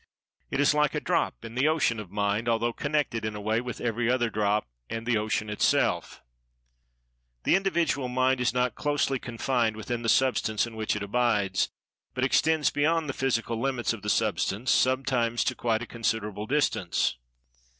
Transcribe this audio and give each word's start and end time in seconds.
It 0.49 0.59
is 0.59 0.73
like 0.73 0.95
a 0.95 0.99
drop 0.99 1.45
in 1.45 1.53
the 1.53 1.67
Ocean 1.67 1.99
of 1.99 2.09
Mind, 2.09 2.49
although 2.49 2.73
connected, 2.73 3.23
in 3.23 3.35
a 3.35 3.39
way, 3.39 3.61
with 3.61 3.79
every 3.79 4.09
other 4.09 4.31
drop, 4.31 4.67
and 4.89 5.05
the 5.05 5.15
Ocean 5.15 5.47
itself. 5.47 6.23
The 7.43 7.55
individual 7.55 8.07
Mind 8.07 8.41
is 8.41 8.51
not 8.51 8.73
closely 8.73 9.19
confined 9.19 9.75
within 9.75 10.01
the 10.01 10.09
Substance 10.09 10.65
in 10.65 10.75
which 10.75 10.95
it 10.95 11.03
abides, 11.03 11.69
but 12.15 12.23
extends 12.23 12.71
beyond 12.71 13.09
the 13.09 13.13
physical 13.13 13.61
limits 13.61 13.93
of 13.93 14.01
the 14.01 14.09
Substance, 14.09 14.71
sometimes 14.71 15.43
to 15.43 15.53
a 15.53 15.55
quite 15.55 15.87
considerable 15.87 16.47
distance. 16.47 17.17